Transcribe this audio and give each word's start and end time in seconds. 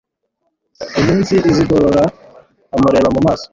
iminsi 0.99 1.33
azigorora 1.49 2.03
umureba 2.75 3.09
mumaso 3.15 3.47